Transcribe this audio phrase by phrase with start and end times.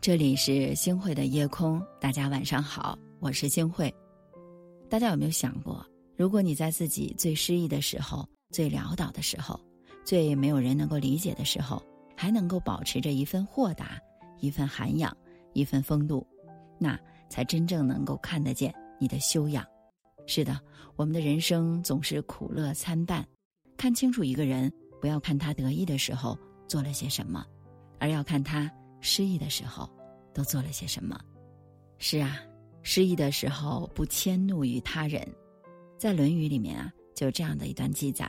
[0.00, 3.92] 这里是星慧的夜空，大家晚上好，我是星慧。
[4.88, 5.84] 大家有没有想过，
[6.16, 9.60] 如果你在自己最失意的时候、最潦倒的时候、
[10.04, 11.82] 最没有人能够理解的时候，
[12.16, 13.98] 还能够保持着一份豁达、
[14.38, 15.14] 一份涵养、
[15.52, 16.24] 一份风度，
[16.78, 19.66] 那才真正能够看得见你的修养。
[20.26, 20.58] 是的，
[20.94, 23.26] 我们的人生总是苦乐参半，
[23.76, 26.38] 看清楚一个人，不要看他得意的时候
[26.68, 27.44] 做了些什么，
[27.98, 28.70] 而要看他。
[29.00, 29.88] 失意的时候，
[30.32, 31.18] 都做了些什么？
[31.98, 32.40] 是啊，
[32.82, 35.26] 失意的时候不迁怒于他人。
[35.98, 38.28] 在《论语》里面啊，就这样的一段记载：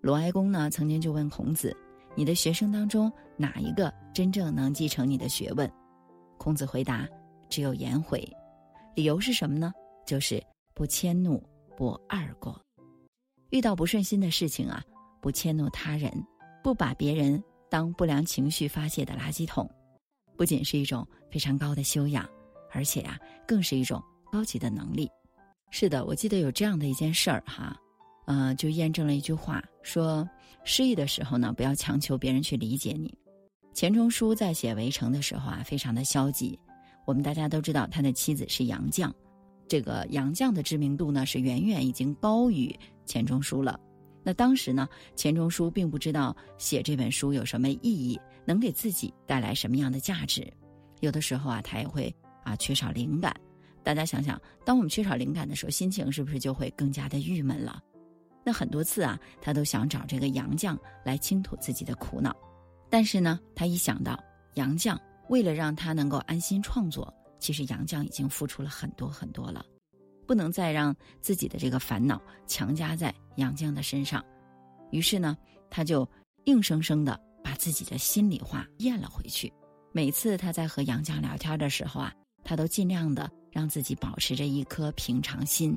[0.00, 1.76] 鲁哀公呢，曾经就问孔子
[2.16, 5.70] ：“你的学生当中，哪一个真正能继承你的学问？”
[6.36, 7.08] 孔子回答
[7.48, 8.20] ：“只有颜回。”
[8.96, 9.72] 理由是什么呢？
[10.04, 10.42] 就是
[10.74, 11.40] 不迁怒，
[11.76, 12.60] 不贰过。
[13.50, 14.82] 遇到不顺心的事情啊，
[15.20, 16.12] 不迁怒他人，
[16.62, 19.70] 不把别人当不良情绪发泄的垃圾桶。
[20.40, 22.26] 不仅是一种非常高的修养，
[22.72, 24.02] 而且呀，更是一种
[24.32, 25.06] 高级的能力。
[25.70, 27.76] 是的，我记得有这样的一件事儿哈，
[28.26, 30.26] 呃，就验证了一句话，说
[30.64, 33.12] 失意的时候呢，不要强求别人去理解你。
[33.74, 36.58] 钱钟书在写《围城》的时候啊，非常的消极。
[37.06, 39.12] 我们大家都知道，他的妻子是杨绛，
[39.68, 42.74] 这个杨绛的知名度呢，是远远已经高于
[43.04, 43.78] 钱钟书了。
[44.22, 48.18] 那当时呢，钱钟书并不知道写这本书有什么意义。
[48.46, 50.50] 能给自己带来什么样的价值？
[51.00, 53.32] 有的时候啊，他也会啊缺少灵感。
[53.84, 57.80] 大家想想，当我们缺少灵感的时候，心情是不是就会更加的郁闷了？
[58.42, 62.34] 那很多次啊，他都想找这个杨绛来倾吐自己的苦恼。
[62.88, 64.18] 但是呢，他一想到
[64.54, 64.98] 杨绛
[65.28, 69.64] 为了让他能够安心创作，其实杨绛已经付出了很多很多了，
[70.30, 74.24] 不能再让自己的这个烦恼强加在杨绛的身上。
[74.92, 75.36] 于是呢，
[75.68, 76.08] 他就
[76.44, 77.20] 硬生生的。
[77.42, 79.52] 把自己的心里话咽了回去。
[79.92, 82.14] 每次他在和杨绛聊天的时候啊，
[82.44, 85.76] 他都尽量的让自己保持着一颗平常心。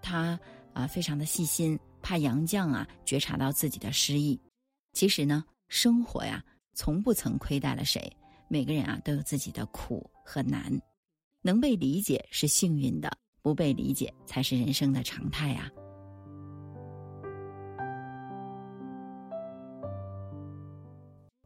[0.00, 0.38] 他
[0.72, 4.40] 啊，非常的细心，怕杨绛啊觉察到自己的失意。
[4.92, 6.42] 其实呢，生活呀，
[6.74, 8.10] 从不曾亏待了谁。
[8.48, 10.72] 每个人啊，都有自己的苦和难。
[11.42, 13.10] 能被理解是幸运的，
[13.42, 15.70] 不被理解才是人生的常态呀。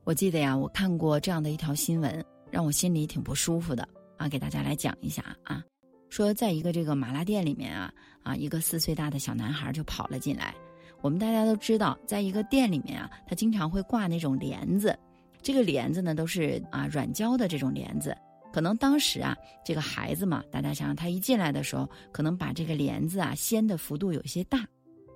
[0.04, 3.88] 我记得呀，我看过这样的一条新闻，让我心里挺不舒服的
[4.18, 5.64] 啊，给大家来讲一下啊。
[6.10, 10.54] 说在一个这个麻辣店里面啊啊，一个四岁大的小男孩就跑了进来。
[11.00, 14.96] 我们大家都知道，在一个店里面啊，他经常会挂那种帘子，
[15.40, 18.16] 这个帘子呢都是啊软胶的这种帘子。
[18.54, 24.64] 可能当时啊，这个孩子嘛，大家想想，他一进来的时候，可能把这个帘子啊掀的幅度有些大，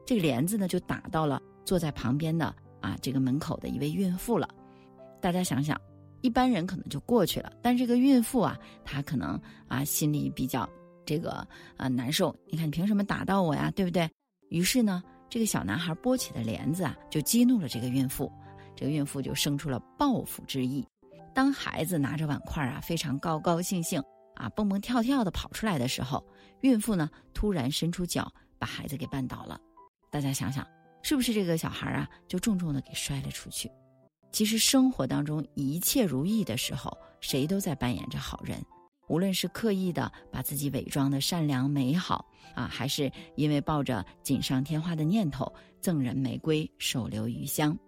[0.04, 4.48] 这个帘子呢就打到了坐在旁边的啊这个门口的一位孕妇了。
[5.20, 5.80] 大家想想，
[6.20, 10.68] 一般人可能就过去了，但这个孕妇啊，她可能啊心里比较
[11.06, 12.34] 这个啊难受。
[12.48, 13.70] 你看，你凭什么打到我呀？
[13.70, 14.10] 对不对？
[14.48, 15.00] 于是呢，
[15.30, 18.28] 这个小男孩拨起的帘子啊，就激怒了这个孕妇。
[18.74, 20.84] 这个孕妇就生出了报复之意。
[21.38, 24.02] 当孩子拿着碗筷啊，非常高高兴兴
[24.34, 26.26] 啊，蹦蹦跳跳的跑出来的时候，
[26.62, 28.28] 孕妇呢突然伸出脚
[28.58, 29.56] 把孩子给绊倒了。
[30.10, 30.66] 大家想想，
[31.00, 33.70] 是不是这个小孩啊就重重的给摔了出去？
[34.32, 36.90] 其实生活当中一切如意的时候，
[37.20, 38.60] 谁都在扮演着好人。
[39.06, 42.26] 无论是刻意的把自己伪装的善良美好
[42.56, 45.46] 啊，还是因为抱着锦上添花的念头
[45.80, 47.78] 赠人玫瑰手留余香，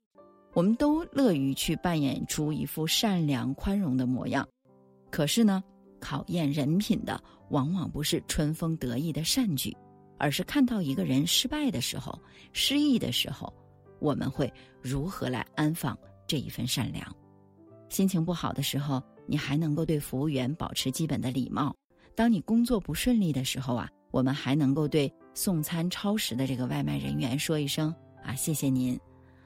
[0.52, 4.46] 我们都乐于去扮演出一副善良宽容的模样。
[5.10, 5.62] 可是呢，
[6.00, 9.76] 考验人品的往往不是春风得意的善举，
[10.18, 12.18] 而是看到一个人失败的时候、
[12.52, 13.52] 失意的时候，
[13.98, 15.96] 我们会如何来安放。
[16.26, 17.04] 这一份善良，
[17.88, 21.74] 心情不好的时候，你还能够对服务员保持基本的礼貌；
[22.14, 27.92] 当你工作不顺利的时候啊，我们还能够对送餐超时的这个外卖人员说一声
[28.22, 28.96] 啊，谢谢您。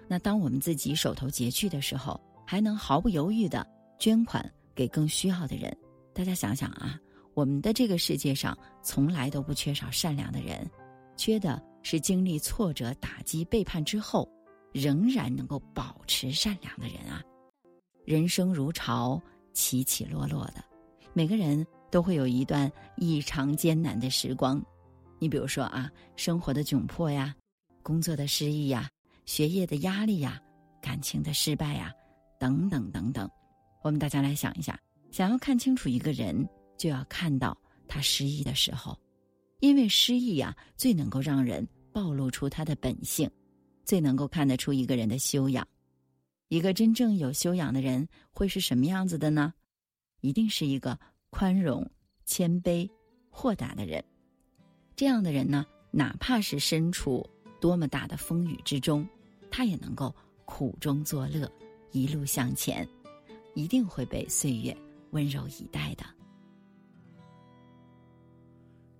[0.08, 3.66] 那当我们自己手头拮据的时候，还能毫不犹豫的
[3.98, 5.76] 捐款给更需要的人。
[6.12, 6.98] 大家想想啊，
[7.34, 10.68] 我们的这个世界上从来都不缺少善良的人，
[11.16, 14.28] 缺的是经历挫折、打击、背叛之后。
[14.74, 17.22] 仍然能够保持善良的人啊，
[18.04, 19.22] 人生如潮，
[19.52, 20.54] 起起落落的，
[21.12, 24.60] 每个人都会有一段异常艰难的时光。
[25.20, 27.32] 你比如说啊，生活的窘迫呀，
[27.84, 28.90] 工作的失意呀，
[29.24, 30.40] 学业的压力呀，
[30.80, 31.92] 感情的失败呀，
[32.38, 33.28] 等等等等。
[33.82, 34.78] 我们大家来想一下，
[35.10, 37.56] 想要看清楚一个人，就要看到
[37.86, 38.98] 他失意的时候，
[39.60, 43.30] 因为失意呀，最能够让人暴露出他的本性。
[43.84, 45.68] 最能够看得出一个人的修养，
[46.48, 49.52] 一个真正有修养的人会是什么样子的呢？
[50.22, 50.98] 一定是一个
[51.28, 51.86] 宽容、
[52.24, 52.88] 谦卑、
[53.28, 54.02] 豁达的人。
[54.96, 57.28] 这样的人呢，哪怕是身处
[57.60, 59.06] 多么大的风雨之中，
[59.56, 60.12] 他也能够
[60.44, 61.48] 苦中作乐，
[61.92, 62.84] 一路向前，
[63.54, 64.76] 一定会被岁月
[65.12, 66.04] 温柔以待的。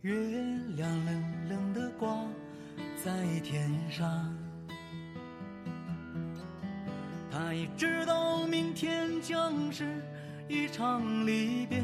[0.03, 0.15] 月
[0.77, 2.25] 亮冷冷的挂
[3.05, 4.33] 在天上，
[7.33, 10.01] 他也知道明天将是
[10.49, 11.83] 一场离别。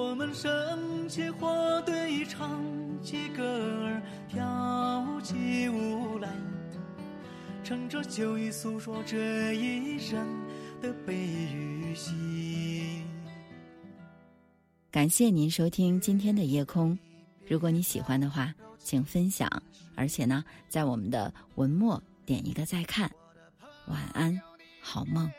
[0.00, 2.58] 我们升起火堆，唱
[3.02, 3.44] 起歌
[3.84, 6.30] 儿，跳起舞来，
[7.62, 10.26] 乘着酒意诉说这一生
[10.80, 13.04] 的悲与喜。
[14.90, 16.98] 感谢您收听今天的夜空，
[17.46, 19.46] 如果你喜欢的话，请分享，
[19.94, 23.10] 而且呢，在我们的文末点一个再看。
[23.86, 24.40] 晚安，
[24.80, 25.30] 好梦。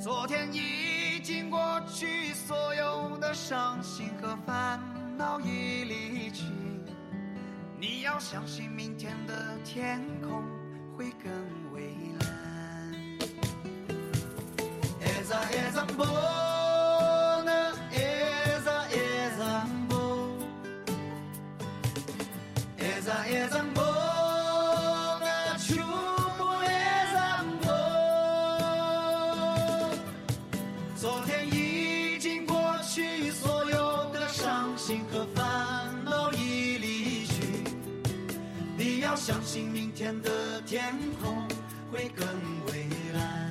[0.00, 4.80] 昨天已经过去，所有的伤心和烦
[5.16, 6.44] 恼已离去。
[7.80, 10.44] 你要相信，明天的天空
[10.96, 11.58] 会更。
[15.98, 16.47] 昨
[35.10, 37.64] 和烦恼已离去。
[38.76, 41.46] 你要相信，明天的天空
[41.90, 42.26] 会更
[42.66, 43.47] 蔚蓝。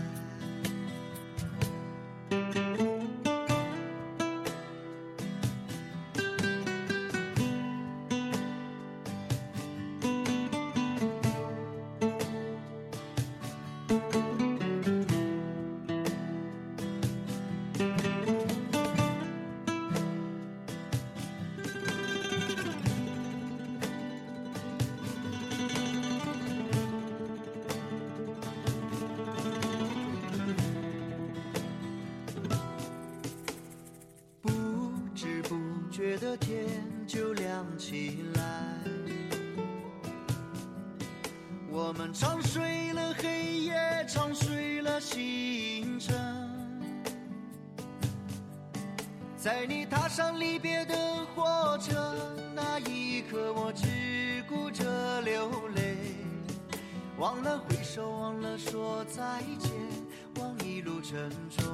[36.39, 36.65] 天
[37.05, 38.41] 就亮起来，
[41.69, 46.15] 我们唱睡了黑夜，唱睡了星辰，
[49.37, 50.95] 在你踏上离别的
[51.35, 52.15] 火车
[52.53, 55.97] 那一刻，我只顾着流泪，
[57.17, 59.71] 忘了挥手，忘了说再见，
[60.39, 61.65] 忘一路珍重。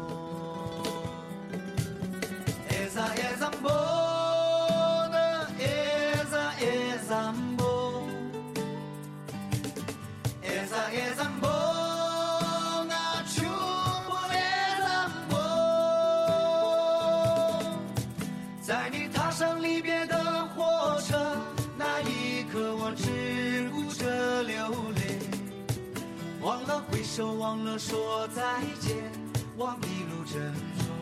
[27.78, 29.12] 说再见，
[29.58, 30.94] 我一路珍重。